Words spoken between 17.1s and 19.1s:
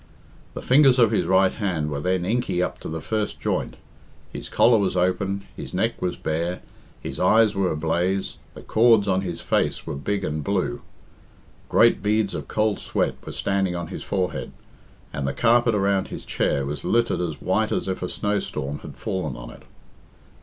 as white as if a snowstorm had